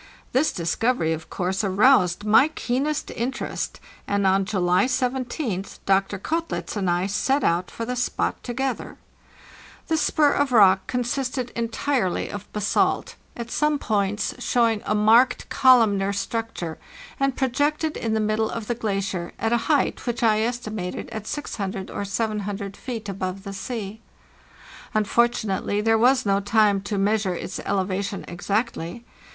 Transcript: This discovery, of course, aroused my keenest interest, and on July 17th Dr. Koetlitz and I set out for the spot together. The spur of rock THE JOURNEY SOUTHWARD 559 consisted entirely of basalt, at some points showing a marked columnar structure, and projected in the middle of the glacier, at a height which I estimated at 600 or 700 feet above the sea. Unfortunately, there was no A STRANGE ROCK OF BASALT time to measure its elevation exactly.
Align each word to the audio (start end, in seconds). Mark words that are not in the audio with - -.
This 0.31 0.51
discovery, 0.51 1.13
of 1.13 1.29
course, 1.29 1.63
aroused 1.63 2.25
my 2.25 2.47
keenest 2.47 3.11
interest, 3.11 3.79
and 4.07 4.25
on 4.25 4.45
July 4.45 4.85
17th 4.85 5.77
Dr. 5.85 6.17
Koetlitz 6.17 6.75
and 6.75 6.89
I 6.89 7.05
set 7.05 7.43
out 7.43 7.69
for 7.69 7.85
the 7.85 7.95
spot 7.95 8.41
together. 8.43 8.97
The 9.89 9.97
spur 9.97 10.31
of 10.31 10.51
rock 10.51 10.87
THE 10.87 10.93
JOURNEY 10.97 11.03
SOUTHWARD 11.03 11.27
559 11.49 11.67
consisted 11.67 11.87
entirely 11.87 12.29
of 12.31 12.51
basalt, 12.51 13.13
at 13.37 13.51
some 13.51 13.77
points 13.77 14.33
showing 14.43 14.81
a 14.87 14.95
marked 14.95 15.49
columnar 15.49 16.13
structure, 16.13 16.79
and 17.19 17.37
projected 17.37 17.95
in 17.95 18.15
the 18.15 18.19
middle 18.19 18.49
of 18.49 18.65
the 18.65 18.73
glacier, 18.73 19.33
at 19.37 19.53
a 19.53 19.57
height 19.69 20.07
which 20.07 20.23
I 20.23 20.39
estimated 20.41 21.11
at 21.11 21.27
600 21.27 21.91
or 21.91 22.05
700 22.05 22.75
feet 22.75 23.07
above 23.07 23.43
the 23.43 23.53
sea. 23.53 24.01
Unfortunately, 24.95 25.79
there 25.79 25.95
was 25.99 26.25
no 26.25 26.37
A 26.37 26.41
STRANGE 26.41 26.41
ROCK 26.41 26.41
OF 26.41 26.45
BASALT 26.47 26.65
time 26.73 26.81
to 26.81 26.97
measure 26.97 27.35
its 27.35 27.59
elevation 27.59 28.25
exactly. 28.27 29.05